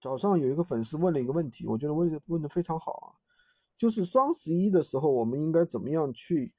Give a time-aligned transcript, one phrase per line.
[0.00, 3.08] 早上有一个粉丝问了一个问题，我觉得问问的非常好啊，
[3.76, 6.52] 就是双十一的时候我们应该怎么样去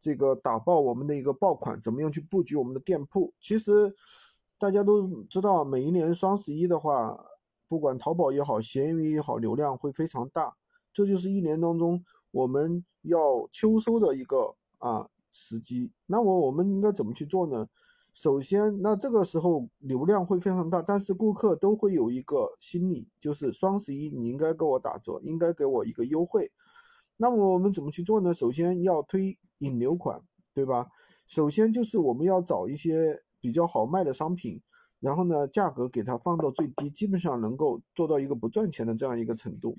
[0.00, 3.34] 这个打爆我们的一个爆款，怎么样去布局我们的店铺？
[3.40, 3.94] 其实
[4.56, 7.18] 大家都知道，每一年双十一的话，
[7.66, 10.56] 不管淘宝也好，闲鱼也好，流量会非常大，
[10.92, 15.90] 这就是一年当中我们要秋收的一个啊时机。
[16.06, 17.66] 那么我们应该怎么去做呢？
[18.22, 26.52] 首先，那这个时候流量会非常大，但是顾客都会有一个心理，就是双十一你应该给我打折，应该给我一个优惠。
[27.16, 28.34] 那么我们怎么去做呢？
[28.34, 30.20] 首先要推引流款，
[30.52, 30.86] 对吧？
[31.26, 34.60] 首先就是我们要找一些比较好卖的商品，
[34.98, 39.78] 然后呢价格给它放到最低，基本上能够做到一个不赚钱的这样一个程度。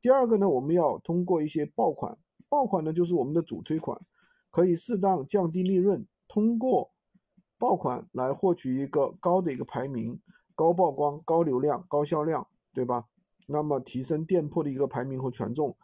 [0.00, 3.96] 第二个呢，我们要通过一些爆款，爆款呢就是我们的主推款，
[4.50, 6.90] 可以适当降低利润，通过。
[7.58, 10.20] 爆款来获取一个高的一个排名、
[10.54, 13.06] 高曝光、高流量、高销量，对吧？
[13.46, 15.76] 那么提升店铺的一个排名和权重。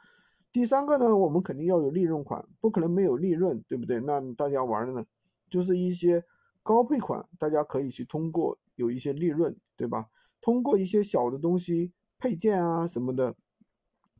[0.53, 4.01] 第三个呢，我们肯定要有利润款，不可能没有利润，对不对？
[4.01, 5.05] 那大家玩的呢，
[5.49, 6.25] 就是一些
[6.63, 10.09] 高配款，大家可以去通过有一些利润，对吧？
[10.41, 13.35] 通过一些小的东西配件啊什么的，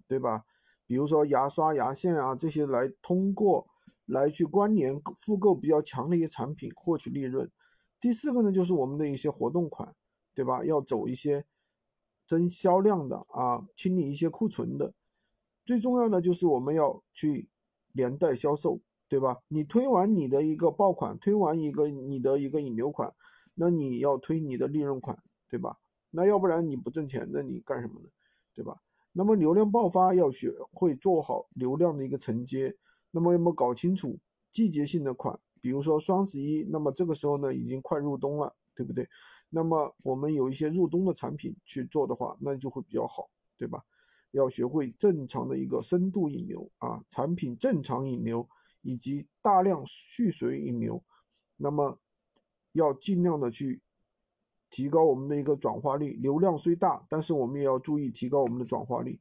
[0.09, 0.45] 对吧？
[0.87, 3.67] 比如说牙刷、牙线啊这些来通过。
[4.07, 7.51] 来去关联复购比较强的一些产品，获取利润。
[8.01, 9.95] 第四个呢，就是我们的一些活动款，
[10.35, 10.65] 对吧？
[10.65, 11.45] 要走一些
[12.27, 14.93] 增销量的啊，清理一些库存的。
[15.65, 17.49] 最重要的就是我们要去
[17.93, 19.39] 连带销售，对吧？
[19.47, 23.15] 你推完你的一个爆款，推完一个你的一个引流款，
[23.55, 25.17] 那你要推你的利润款，
[25.49, 25.79] 对吧？
[26.11, 28.09] 那要不然你不挣钱，那你干什么呢？
[28.53, 28.83] 对吧？
[29.13, 32.77] 那么流量爆发要学会做好流量的一个承接。
[33.13, 34.19] 那么有没有搞清楚
[34.51, 35.39] 季节性的款？
[35.61, 39.09] 比如说双十一，那么这个时候呢，已经快入冬了，对不对？
[39.49, 43.81] 那么我们有一些入冬的产品去做的话，那就会比较好，对吧？
[44.33, 48.49] 要学会正常的一个深度引流啊，产品正常引流
[48.81, 51.05] 以及大量蓄水引流，
[51.59, 52.01] 那么
[52.73, 53.83] 要尽量的去
[54.71, 56.15] 提高我们的一个转化率。
[56.15, 59.21] 流量虽大，但是我们也要注意提高我们的转化率。